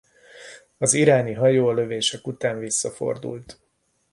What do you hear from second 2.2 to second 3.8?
után visszafordult.